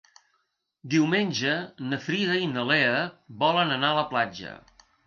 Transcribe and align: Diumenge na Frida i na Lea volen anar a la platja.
Diumenge 0.93 1.53
na 1.91 2.01
Frida 2.07 2.41
i 2.47 2.51
na 2.57 2.67
Lea 2.73 2.99
volen 3.47 3.79
anar 3.79 3.95
a 3.97 4.01
la 4.03 4.11
platja. 4.17 4.61